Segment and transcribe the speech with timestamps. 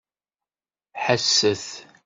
[1.03, 1.65] Ḥesset!